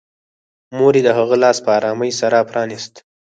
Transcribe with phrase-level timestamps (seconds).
[0.77, 2.93] مور یې د هغه لاس په ارامۍ سره پرانيست